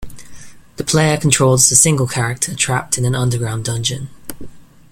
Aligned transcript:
The 0.77 0.83
player 0.83 1.15
controls 1.17 1.71
a 1.71 1.75
single 1.75 2.07
character 2.07 2.55
trapped 2.55 2.97
in 2.97 3.05
an 3.05 3.13
underground 3.13 3.65
dungeon. 3.65 4.09